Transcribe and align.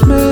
Christmas. 0.00 0.29